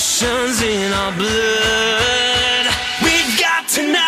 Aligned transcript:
Revolution's 0.00 0.62
in 0.62 0.92
our 0.94 1.12
blood. 1.12 2.74
We've 3.04 3.38
got 3.38 3.68
tonight. 3.68 4.06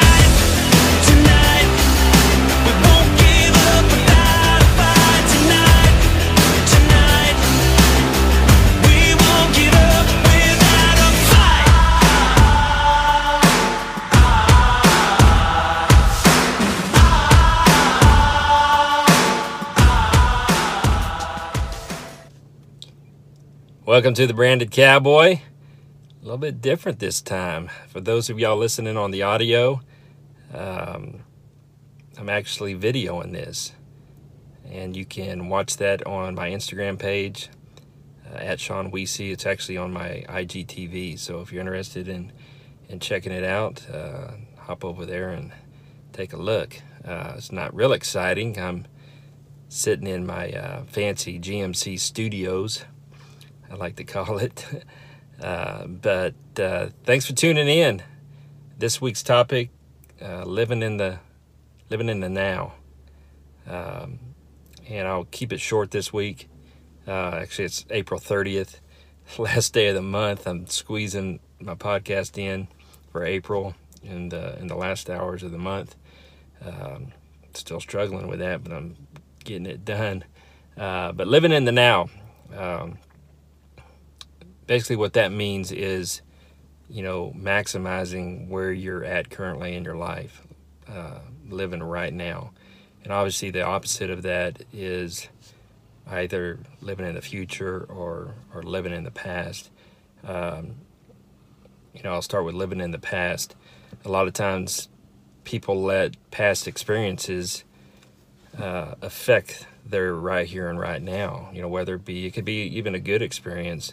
Welcome 23.84 24.14
to 24.14 24.27
the 24.27 24.32
Branded 24.32 24.70
Cowboy. 24.70 25.40
A 26.23 26.25
little 26.25 26.39
bit 26.39 26.62
different 26.62 27.01
this 27.01 27.21
time. 27.21 27.69
For 27.89 28.01
those 28.01 28.31
of 28.31 28.39
y'all 28.39 28.57
listening 28.57 28.97
on 28.97 29.11
the 29.11 29.25
audio, 29.25 29.81
um, 30.55 31.25
I'm 32.17 32.29
actually 32.29 32.77
videoing 32.77 33.33
this. 33.33 33.73
And 34.65 34.97
you 34.97 35.05
can 35.05 35.48
watch 35.48 35.79
that 35.79 36.07
on 36.07 36.37
my 36.37 36.51
Instagram 36.51 36.97
page 36.97 37.48
uh, 38.31 38.37
at 38.37 38.61
Sean 38.61 38.93
Weesey. 38.93 39.33
It's 39.33 39.47
actually 39.47 39.79
on 39.79 39.93
my 39.93 40.25
IGTV. 40.29 41.19
So 41.19 41.41
if 41.41 41.53
you're 41.53 41.61
interested 41.61 42.07
in, 42.07 42.31
in 42.89 43.01
checking 43.01 43.33
it 43.33 43.43
out, 43.43 43.84
uh, 43.91 44.29
hop 44.59 44.84
over 44.84 45.05
there 45.05 45.31
and 45.31 45.53
take 46.12 46.33
a 46.33 46.37
look. 46.39 46.77
Uh, 47.05 47.33
it's 47.37 47.51
not 47.51 47.75
real 47.75 47.93
exciting. 47.93 48.61
I'm 48.61 48.87
sitting 49.69 50.07
in 50.07 50.25
my 50.25 50.53
uh, 50.53 50.84
fancy 50.84 51.41
GMC 51.41 51.98
studios. 51.98 52.84
I 53.69 53.75
like 53.75 53.97
to 53.97 54.05
call 54.05 54.39
it. 54.39 54.84
Uh, 55.41 55.86
but 55.86 56.34
uh, 56.59 56.88
thanks 57.04 57.27
for 57.27 57.32
tuning 57.32 57.68
in. 57.68 58.02
This 58.78 59.00
week's 59.00 59.22
topic: 59.22 59.70
uh, 60.20 60.44
living 60.44 60.83
in 60.83 60.97
the 60.97 61.19
living 61.91 62.08
in 62.08 62.20
the 62.20 62.28
now. 62.28 62.74
Um, 63.69 64.19
and 64.89 65.06
I'll 65.06 65.24
keep 65.24 65.52
it 65.52 65.61
short 65.61 65.91
this 65.91 66.12
week. 66.12 66.48
Uh, 67.06 67.39
actually, 67.41 67.66
it's 67.66 67.84
April 67.91 68.19
thirtieth, 68.20 68.80
last 69.39 69.72
day 69.72 69.89
of 69.89 69.94
the 69.94 70.02
month. 70.02 70.47
I'm 70.47 70.66
squeezing 70.66 71.41
my 71.61 71.74
podcast 71.74 72.39
in 72.39 72.69
for 73.11 73.24
April 73.24 73.74
in 74.02 74.30
the 74.30 74.58
in 74.58 74.67
the 74.67 74.77
last 74.77 75.08
hours 75.11 75.42
of 75.42 75.52
the 75.52 75.58
month. 75.58 75.96
Um, 76.64 77.12
still 77.55 77.80
struggling 77.80 78.28
with 78.28 78.39
that, 78.39 78.62
but 78.64 78.72
I'm 78.72 78.96
getting 79.44 79.67
it 79.67 79.84
done. 79.84 80.24
Uh, 80.77 81.12
but 81.12 81.27
living 81.27 81.52
in 81.52 81.64
the 81.64 81.72
now. 81.72 82.08
Um, 82.56 82.98
basically 84.73 84.97
what 84.97 85.12
that 85.12 85.31
means 85.31 85.70
is 85.70 86.23
you 86.89 87.03
know 87.03 87.31
maximizing 87.37 88.48
where 88.48 88.73
you're 88.73 89.05
at 89.05 89.29
currently 89.29 89.75
in 89.75 89.84
your 89.84 89.97
life 89.97 90.41
uh, 90.89 91.19
living 91.51 91.83
right 91.83 92.14
now. 92.14 92.53
And 93.05 93.12
obviously 93.12 93.51
the 93.51 93.61
opposite 93.61 94.09
of 94.09 94.23
that 94.23 94.62
is 94.73 95.29
either 96.06 96.59
living 96.81 97.06
in 97.06 97.14
the 97.14 97.20
future 97.20 97.84
or 97.87 98.33
or 98.55 98.62
living 98.62 98.95
in 98.95 99.05
the 99.05 99.11
past. 99.11 99.69
Um, 100.27 100.77
you 101.92 102.03
know 102.03 102.14
i'll 102.14 102.23
start 102.23 102.47
with 102.47 102.55
living 102.55 102.81
in 102.81 102.92
the 102.92 102.98
past. 102.98 103.55
A 104.07 104.09
lot 104.09 104.27
of 104.27 104.33
times 104.33 104.89
people 105.45 105.83
let 105.83 106.17
past 106.31 106.67
experiences 106.67 107.64
uh, 108.59 108.95
affect 109.03 109.67
their 109.84 110.14
right 110.14 110.47
here 110.47 110.70
and 110.70 110.81
right 110.81 111.03
now 111.03 111.51
you 111.53 111.61
know 111.61 111.69
whether 111.69 111.97
it 111.97 112.07
be 112.07 112.25
it 112.25 112.31
could 112.31 112.47
be 112.47 112.62
even 112.62 112.95
a 112.95 113.01
good 113.01 113.20
experience 113.20 113.92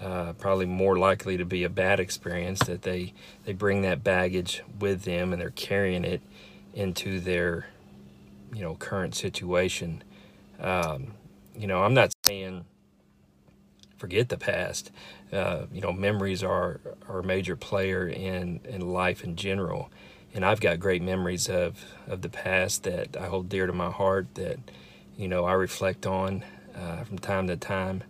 uh, 0.00 0.32
probably 0.34 0.66
more 0.66 0.98
likely 0.98 1.36
to 1.36 1.44
be 1.44 1.64
a 1.64 1.70
bad 1.70 2.00
experience 2.00 2.60
that 2.60 2.82
they 2.82 3.14
they 3.44 3.52
bring 3.52 3.82
that 3.82 4.04
baggage 4.04 4.62
with 4.78 5.02
them 5.04 5.32
and 5.32 5.40
they're 5.40 5.50
carrying 5.50 6.04
it 6.04 6.20
into 6.74 7.20
their 7.20 7.66
you 8.54 8.62
know 8.62 8.74
current 8.74 9.14
situation. 9.14 10.02
Um, 10.60 11.12
you 11.58 11.66
know 11.66 11.82
i'm 11.82 11.94
not 11.94 12.12
saying 12.26 12.64
forget 13.96 14.28
the 14.28 14.36
past. 14.36 14.90
Uh, 15.32 15.66
you 15.72 15.80
know 15.80 15.92
memories 15.92 16.42
are 16.42 16.80
are 17.08 17.20
a 17.20 17.24
major 17.24 17.56
player 17.56 18.06
in 18.06 18.60
in 18.64 18.80
life 18.80 19.24
in 19.24 19.36
general. 19.36 19.90
And 20.34 20.44
i've 20.44 20.60
got 20.60 20.78
great 20.78 21.02
memories 21.02 21.48
of 21.48 21.82
of 22.06 22.20
the 22.20 22.28
past 22.28 22.82
that 22.84 23.16
i 23.16 23.26
hold 23.26 23.48
dear 23.48 23.66
to 23.66 23.72
my 23.72 23.90
heart 23.90 24.26
that 24.34 24.58
you 25.16 25.28
know 25.28 25.46
i 25.46 25.54
reflect 25.54 26.06
on 26.06 26.44
uh, 26.74 27.04
from 27.04 27.18
time 27.18 27.46
to 27.46 27.56
time 27.56 28.02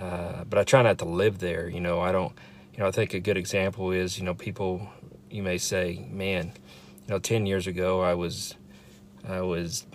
uh, 0.00 0.44
but 0.44 0.58
I 0.58 0.64
try 0.64 0.82
not 0.82 0.98
to 0.98 1.04
live 1.04 1.38
there. 1.38 1.68
You 1.68 1.80
know, 1.80 2.00
I 2.00 2.12
don't. 2.12 2.32
You 2.72 2.80
know, 2.80 2.88
I 2.88 2.90
think 2.90 3.14
a 3.14 3.20
good 3.20 3.36
example 3.36 3.90
is 3.90 4.18
you 4.18 4.24
know 4.24 4.34
people. 4.34 4.88
You 5.30 5.42
may 5.42 5.58
say, 5.58 6.06
man, 6.10 6.52
you 7.06 7.08
know, 7.08 7.18
ten 7.18 7.46
years 7.46 7.66
ago 7.66 8.00
I 8.00 8.14
was, 8.14 8.54
I 9.28 9.40
was 9.40 9.86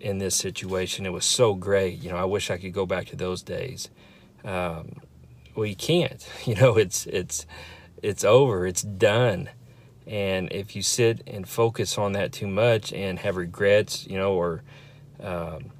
in 0.00 0.18
this 0.18 0.36
situation. 0.36 1.06
It 1.06 1.12
was 1.12 1.24
so 1.24 1.54
great. 1.54 2.02
You 2.02 2.10
know, 2.10 2.16
I 2.16 2.24
wish 2.24 2.50
I 2.50 2.58
could 2.58 2.72
go 2.72 2.86
back 2.86 3.06
to 3.08 3.16
those 3.16 3.42
days. 3.42 3.90
Um, 4.44 4.96
well, 5.54 5.66
you 5.66 5.76
can't. 5.76 6.26
You 6.46 6.54
know, 6.54 6.76
it's 6.76 7.06
it's 7.06 7.46
it's 8.02 8.24
over. 8.24 8.66
It's 8.66 8.82
done. 8.82 9.50
And 10.06 10.52
if 10.52 10.74
you 10.74 10.82
sit 10.82 11.22
and 11.26 11.48
focus 11.48 11.96
on 11.96 12.12
that 12.12 12.32
too 12.32 12.48
much 12.48 12.92
and 12.92 13.18
have 13.20 13.36
regrets, 13.36 14.06
you 14.06 14.16
know, 14.16 14.32
or 14.32 14.62
um, 15.22 15.70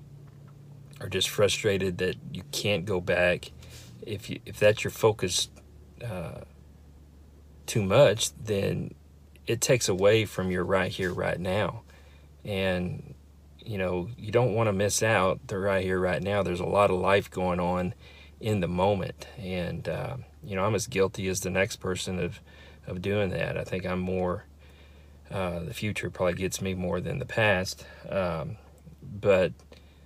are 1.01 1.09
just 1.09 1.29
frustrated 1.29 1.99
that 1.99 2.17
you 2.33 2.45
can't 2.53 2.85
go 2.85 3.01
back, 3.01 3.51
if 4.11 4.29
you 4.29 4.41
if 4.45 4.59
that's 4.59 4.83
your 4.85 4.91
focus 4.91 5.49
uh, 6.05 6.41
too 7.67 7.83
much, 7.83 8.33
then 8.37 8.95
it 9.47 9.61
takes 9.61 9.89
away 9.89 10.25
from 10.25 10.51
your 10.51 10.65
right 10.65 10.91
here, 10.91 11.13
right 11.13 11.39
now, 11.39 11.83
and 12.45 13.15
you 13.59 13.79
know 13.79 14.09
you 14.19 14.33
don't 14.33 14.55
want 14.55 14.67
to 14.67 14.73
miss 14.73 15.03
out 15.03 15.47
the 15.47 15.59
right 15.59 15.85
here, 15.85 16.01
right 16.01 16.23
now. 16.23 16.43
There's 16.43 16.61
a 16.61 16.67
lot 16.67 16.91
of 16.91 16.99
life 16.99 17.31
going 17.31 17.61
on 17.61 17.95
in 18.41 18.61
the 18.61 18.69
moment, 18.69 19.27
and 19.39 19.89
uh, 19.89 20.17
you 20.43 20.57
know 20.57 20.65
I'm 20.65 20.75
as 20.75 20.87
guilty 20.87 21.29
as 21.29 21.41
the 21.41 21.51
next 21.51 21.77
person 21.77 22.19
of 22.19 22.41
of 22.87 23.01
doing 23.01 23.31
that. 23.31 23.57
I 23.57 23.65
think 23.65 23.87
I'm 23.87 24.01
more. 24.01 24.45
Uh, 25.31 25.61
the 25.61 25.75
future 25.75 26.11
probably 26.11 26.35
gets 26.35 26.61
me 26.61 26.75
more 26.75 27.01
than 27.01 27.21
the 27.21 27.25
past, 27.25 27.87
um, 28.09 28.57
but 29.01 29.53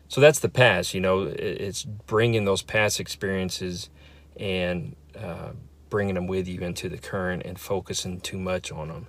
so 0.08 0.20
that's 0.20 0.38
the 0.38 0.50
past 0.50 0.92
you 0.92 1.00
know 1.00 1.22
it's 1.22 1.82
bringing 1.82 2.44
those 2.44 2.60
past 2.62 3.00
experiences 3.00 3.88
and 4.36 4.96
uh, 5.18 5.50
bringing 5.90 6.14
them 6.14 6.26
with 6.26 6.48
you 6.48 6.60
into 6.60 6.88
the 6.88 6.98
current 6.98 7.42
and 7.44 7.58
focusing 7.58 8.20
too 8.20 8.38
much 8.38 8.72
on 8.72 8.88
them. 8.88 9.06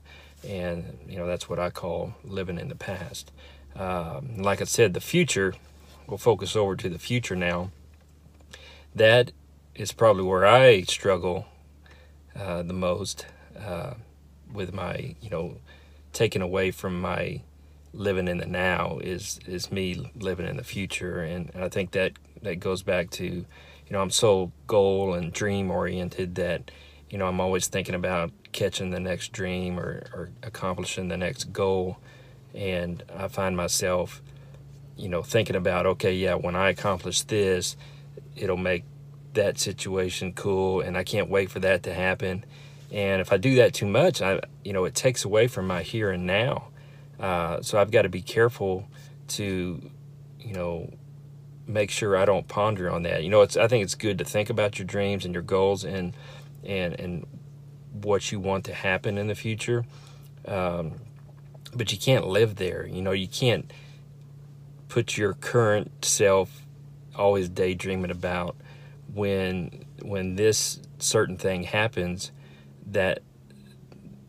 And 0.48 1.00
you 1.08 1.18
know 1.18 1.26
that's 1.26 1.50
what 1.50 1.60
i 1.60 1.70
call 1.70 2.14
living 2.24 2.60
in 2.60 2.70
the 2.70 2.76
past. 2.76 3.32
Um, 3.76 4.38
like 4.38 4.62
i 4.62 4.66
said 4.66 4.94
the 4.94 5.02
future 5.02 5.54
we'll 6.08 6.18
focus 6.18 6.56
over 6.56 6.76
to 6.76 6.90
the 6.90 7.00
future 7.00 7.36
now. 7.36 7.72
That 8.94 9.32
is 9.74 9.92
probably 9.92 10.24
where 10.24 10.46
i 10.46 10.82
struggle 10.84 11.48
uh, 12.36 12.64
the 12.64 12.74
most 12.74 13.26
uh, 13.60 13.96
with 14.54 14.74
my 14.74 15.16
you 15.22 15.30
know 15.30 15.58
taken 16.14 16.42
away 16.42 16.72
from 16.72 17.02
my 17.02 17.42
living 17.94 18.28
in 18.28 18.38
the 18.38 18.46
now 18.46 19.00
is 19.02 19.40
is 19.48 19.72
me 19.72 20.12
living 20.16 20.48
in 20.48 20.58
the 20.58 20.64
future. 20.64 21.22
And, 21.22 21.50
and 21.54 21.64
I 21.64 21.70
think 21.70 21.92
that 21.92 22.14
that 22.42 22.60
goes 22.60 22.84
back 22.84 23.10
to 23.12 23.46
you 23.88 23.94
know 23.94 24.02
I'm 24.02 24.10
so 24.10 24.52
goal 24.68 25.14
and 25.14 25.32
dream 25.32 25.72
oriented 25.72 26.36
that 26.36 26.72
you 27.10 27.18
know 27.18 27.28
I'm 27.28 27.40
always 27.40 27.68
thinking 27.68 27.96
about 27.96 28.32
catching 28.52 28.92
the 28.92 29.00
next 29.00 29.32
dream 29.32 29.80
or, 29.80 30.04
or 30.14 30.30
accomplishing 30.44 31.10
the 31.10 31.18
next 31.18 31.52
goal. 31.52 31.98
And 32.54 33.04
I 33.16 33.28
find 33.28 33.58
myself 33.58 34.22
you 34.98 35.10
know 35.10 35.22
thinking 35.22 35.56
about 35.56 35.86
okay 35.86 36.14
yeah 36.14 36.36
when 36.36 36.56
I 36.56 36.70
accomplish 36.70 37.22
this 37.22 37.76
it'll 38.36 38.58
make 38.58 38.84
that 39.34 39.60
situation 39.60 40.32
cool 40.34 40.80
and 40.80 40.98
I 40.98 41.04
can't 41.04 41.30
wait 41.30 41.52
for 41.52 41.60
that 41.60 41.84
to 41.84 41.94
happen. 41.94 42.46
And 42.92 43.20
if 43.20 43.34
I 43.34 43.38
do 43.38 43.56
that 43.56 43.74
too 43.74 43.88
much 43.88 44.22
I 44.22 44.40
you 44.64 44.74
know 44.74 44.86
it 44.86 44.96
takes 44.96 45.26
away 45.26 45.48
from 45.48 45.68
my 45.68 45.82
here 45.84 46.12
and 46.12 46.26
now. 46.26 46.70
Uh, 47.20 47.62
so 47.62 47.80
I've 47.80 47.92
got 47.92 48.02
to 48.02 48.10
be 48.10 48.22
careful 48.22 48.88
to, 49.30 49.90
you 50.40 50.54
know, 50.54 50.94
make 51.68 51.92
sure 51.92 52.16
I 52.18 52.26
don't 52.26 52.48
ponder 52.48 52.90
on 52.90 53.04
that. 53.04 53.24
You 53.24 53.30
know, 53.30 53.42
it's 53.42 53.58
I 53.58 53.68
think 53.68 53.84
it's 53.84 53.96
good 53.96 54.18
to 54.20 54.26
think 54.26 54.50
about 54.50 54.80
your 54.80 54.86
dreams 54.86 55.26
and 55.26 55.34
your 55.34 55.44
goals 55.44 55.84
and 55.84 56.16
and 56.64 57.00
and 57.00 57.28
what 57.92 58.32
you 58.32 58.40
want 58.40 58.66
to 58.66 58.74
happen 58.74 59.18
in 59.18 59.28
the 59.28 59.36
future. 59.36 59.86
Um, 60.48 60.94
but 61.74 61.92
you 61.92 61.98
can't 61.98 62.28
live 62.28 62.56
there. 62.56 62.86
You 62.86 63.02
know, 63.02 63.12
you 63.12 63.28
can't 63.28 63.72
put 64.88 65.18
your 65.18 65.34
current 65.34 66.06
self 66.06 66.62
always 67.16 67.50
daydreaming 67.50 68.12
about 68.12 68.56
when 69.14 69.86
when 70.02 70.36
this 70.36 70.80
certain 71.00 71.38
thing 71.38 71.64
happens 71.64 72.32
that 72.88 73.20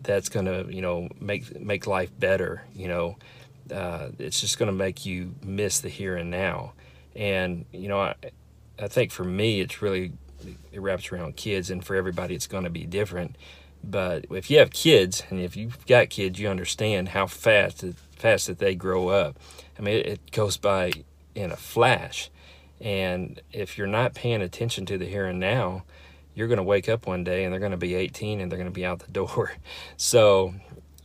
that's 0.02 0.28
going 0.28 0.46
to 0.46 0.72
you 0.72 0.80
know 0.80 1.08
make 1.20 1.60
make 1.60 1.86
life 1.86 2.10
better 2.18 2.62
you 2.74 2.88
know 2.88 3.16
uh, 3.72 4.08
it's 4.18 4.40
just 4.40 4.58
going 4.58 4.68
to 4.68 4.76
make 4.76 5.04
you 5.04 5.34
miss 5.42 5.80
the 5.80 5.88
here 5.88 6.16
and 6.16 6.30
now 6.30 6.72
and 7.16 7.64
you 7.72 7.88
know 7.88 8.00
I, 8.00 8.14
I 8.78 8.88
think 8.88 9.10
for 9.10 9.24
me 9.24 9.60
it's 9.60 9.82
really 9.82 10.12
it 10.72 10.80
wraps 10.80 11.10
around 11.10 11.36
kids, 11.36 11.70
and 11.70 11.84
for 11.84 11.96
everybody, 11.96 12.34
it's 12.34 12.46
going 12.46 12.64
to 12.64 12.70
be 12.70 12.84
different. 12.84 13.36
But 13.82 14.26
if 14.30 14.50
you 14.50 14.58
have 14.58 14.70
kids, 14.70 15.22
and 15.30 15.40
if 15.40 15.56
you've 15.56 15.86
got 15.86 16.10
kids, 16.10 16.38
you 16.38 16.48
understand 16.48 17.10
how 17.10 17.26
fast 17.26 17.84
fast 18.16 18.46
that 18.46 18.58
they 18.58 18.74
grow 18.74 19.08
up. 19.08 19.38
I 19.78 19.82
mean, 19.82 19.96
it, 19.96 20.06
it 20.06 20.30
goes 20.32 20.56
by 20.56 20.92
in 21.34 21.52
a 21.52 21.56
flash. 21.56 22.30
And 22.80 23.40
if 23.52 23.78
you're 23.78 23.86
not 23.86 24.14
paying 24.14 24.42
attention 24.42 24.86
to 24.86 24.98
the 24.98 25.06
here 25.06 25.26
and 25.26 25.38
now, 25.38 25.84
you're 26.34 26.48
going 26.48 26.58
to 26.58 26.62
wake 26.62 26.88
up 26.88 27.06
one 27.06 27.24
day 27.24 27.44
and 27.44 27.52
they're 27.52 27.60
going 27.60 27.72
to 27.72 27.78
be 27.78 27.94
18 27.94 28.40
and 28.40 28.50
they're 28.50 28.58
going 28.58 28.70
to 28.70 28.74
be 28.74 28.84
out 28.84 29.00
the 29.00 29.12
door. 29.12 29.52
So, 29.96 30.54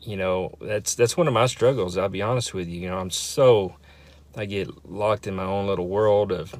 you 0.01 0.17
know, 0.17 0.55
that's 0.59 0.95
that's 0.95 1.15
one 1.15 1.27
of 1.27 1.33
my 1.33 1.45
struggles. 1.45 1.97
I'll 1.97 2.09
be 2.09 2.21
honest 2.21 2.53
with 2.53 2.67
you. 2.67 2.81
You 2.81 2.89
know, 2.89 2.97
I'm 2.97 3.11
so 3.11 3.75
I 4.35 4.45
get 4.45 4.89
locked 4.89 5.27
in 5.27 5.35
my 5.35 5.43
own 5.43 5.67
little 5.67 5.87
world 5.87 6.31
of, 6.31 6.55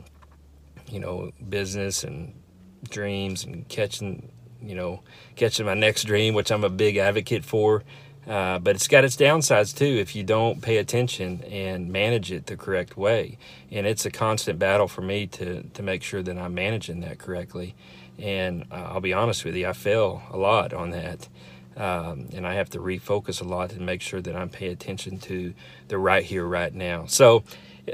you 0.89 0.99
know, 0.99 1.31
business 1.47 2.03
and 2.03 2.33
dreams 2.89 3.43
and 3.43 3.67
catching, 3.69 4.31
you 4.61 4.75
know, 4.75 5.01
catching 5.35 5.65
my 5.65 5.73
next 5.73 6.03
dream, 6.03 6.33
which 6.33 6.51
I'm 6.51 6.63
a 6.63 6.69
big 6.69 6.97
advocate 6.97 7.45
for. 7.45 7.83
Uh, 8.27 8.59
but 8.59 8.75
it's 8.75 8.87
got 8.87 9.03
its 9.03 9.17
downsides 9.17 9.75
too 9.75 9.85
if 9.85 10.15
you 10.15 10.23
don't 10.23 10.61
pay 10.61 10.77
attention 10.77 11.43
and 11.45 11.91
manage 11.91 12.31
it 12.31 12.45
the 12.45 12.55
correct 12.55 12.95
way. 12.95 13.37
And 13.71 13.87
it's 13.87 14.05
a 14.05 14.11
constant 14.11 14.59
battle 14.59 14.87
for 14.87 15.01
me 15.01 15.25
to, 15.27 15.63
to 15.63 15.81
make 15.81 16.03
sure 16.03 16.21
that 16.21 16.37
I'm 16.37 16.53
managing 16.53 16.99
that 17.01 17.17
correctly. 17.17 17.73
And 18.19 18.65
uh, 18.71 18.75
I'll 18.75 19.01
be 19.01 19.13
honest 19.13 19.43
with 19.43 19.55
you, 19.55 19.67
I 19.67 19.73
fail 19.73 20.21
a 20.29 20.37
lot 20.37 20.73
on 20.73 20.91
that. 20.91 21.27
Um, 21.77 22.27
and 22.33 22.45
I 22.45 22.55
have 22.55 22.69
to 22.71 22.79
refocus 22.79 23.41
a 23.41 23.45
lot 23.45 23.69
to 23.71 23.79
make 23.79 24.01
sure 24.01 24.21
that 24.21 24.35
I'm 24.35 24.49
paying 24.49 24.73
attention 24.73 25.19
to 25.19 25.53
the 25.87 25.97
right 25.97 26.23
here, 26.23 26.45
right 26.45 26.73
now. 26.73 27.05
So 27.05 27.43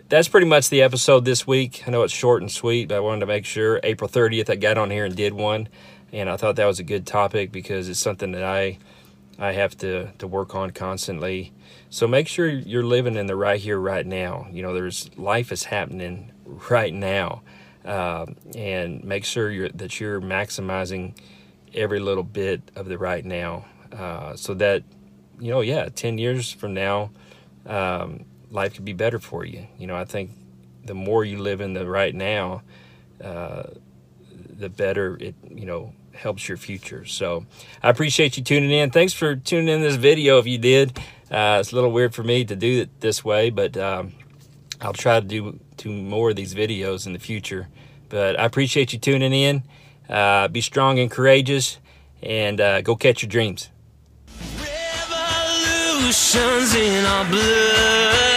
that's 0.10 0.28
pretty 0.28 0.48
much 0.48 0.70
the 0.70 0.82
episode 0.82 1.26
this 1.26 1.46
week. 1.46 1.84
I 1.88 1.92
know 1.92 2.04
it's 2.04 2.14
short 2.14 2.42
and 2.42 2.52
sweet, 2.52 2.90
but 2.90 2.96
I 2.96 3.00
wanted 3.00 3.22
to 3.22 3.26
make 3.28 3.46
sure 3.46 3.80
April 3.84 4.10
30th 4.10 4.50
I 4.50 4.56
got 4.56 4.78
on 4.78 4.90
here 4.90 5.06
and 5.06 5.16
did 5.16 5.34
one. 5.34 5.70
And 6.12 6.30
I 6.30 6.38
thought 6.38 6.56
that 6.56 6.66
was 6.66 6.80
a 6.80 6.84
good 6.84 7.06
topic 7.06 7.52
because 7.52 7.90
it's 7.90 8.00
something 8.00 8.32
that 8.32 8.44
I 8.44 8.78
I 9.40 9.52
have 9.52 9.78
to, 9.80 10.08
to 10.18 10.28
work 10.28 10.56
on 10.56 10.72
constantly. 10.72 11.54
So 11.90 12.08
make 12.08 12.28
sure 12.28 12.48
you're 12.48 12.84
living 12.84 13.16
in 13.16 13.28
the 13.28 13.36
right 13.36 13.60
here, 13.60 13.80
right 13.80 14.06
now. 14.06 14.48
You 14.52 14.64
know, 14.64 14.74
there's 14.74 15.16
life 15.18 15.52
is 15.52 15.66
happening 15.66 16.32
right 16.70 16.94
now. 16.94 17.44
Uh, 17.86 18.26
and 18.56 19.04
make 19.04 19.24
sure 19.24 19.50
you're, 19.52 19.70
that 19.70 20.00
you're 20.00 20.20
maximizing 20.20 21.14
every 21.74 22.00
little 22.00 22.24
bit 22.24 22.72
of 22.76 22.88
the 22.88 22.98
right 22.98 23.24
now 23.24 23.66
uh, 23.92 24.36
so 24.36 24.54
that, 24.56 24.84
you 25.40 25.52
know, 25.52 25.62
yeah, 25.62 25.90
10 25.90 26.18
years 26.18 26.52
from 26.52 26.74
now, 26.74 27.12
um, 27.66 28.26
life 28.52 28.76
could 28.76 28.86
be 28.86 28.94
better 28.94 29.20
for 29.20 29.46
you. 29.46 29.68
You 29.78 29.88
know, 29.88 29.96
I 29.96 30.06
think 30.06 30.32
the 30.86 30.94
more 30.94 31.24
you 31.24 31.40
live 31.40 31.62
in 31.62 31.74
the 31.74 31.86
right 31.86 32.14
now, 32.14 32.64
uh, 33.24 33.64
the 34.50 34.70
better 34.70 35.18
it, 35.20 35.36
you 35.50 35.66
know, 35.66 35.94
helps 36.14 36.48
your 36.48 36.58
future. 36.58 37.06
So 37.06 37.46
I 37.84 37.90
appreciate 37.90 38.38
you 38.38 38.44
tuning 38.44 38.72
in. 38.72 38.90
Thanks 38.90 39.14
for 39.14 39.36
tuning 39.36 39.70
in 39.70 39.82
this 39.82 39.96
video 39.96 40.40
if 40.40 40.48
you 40.48 40.58
did. 40.58 40.98
Uh, 41.30 41.58
it's 41.60 41.72
a 41.72 41.76
little 41.76 41.92
weird 41.92 42.16
for 42.16 42.24
me 42.24 42.46
to 42.46 42.56
do 42.56 42.82
it 42.82 43.02
this 43.02 43.24
way, 43.24 43.50
but 43.50 43.76
um, 43.78 44.14
I'll 44.82 44.94
try 44.94 45.20
to 45.20 45.26
do, 45.26 45.60
do 45.76 45.92
more 45.92 46.32
of 46.32 46.36
these 46.36 46.56
videos 46.56 47.06
in 47.06 47.14
the 47.14 47.20
future. 47.20 47.68
But 48.10 48.40
I 48.40 48.46
appreciate 48.46 48.94
you 48.94 49.00
tuning 49.00 49.34
in. 49.34 49.64
Uh, 50.10 50.48
be 50.48 50.62
strong 50.62 51.00
and 51.00 51.12
courageous, 51.12 51.80
and 52.22 52.62
uh, 52.62 52.82
go 52.82 52.96
catch 52.96 53.22
your 53.22 53.30
dreams. 53.30 53.70
Revolutions 54.60 56.76
in 56.76 57.06
our 57.06 57.30
blood. 57.30 58.37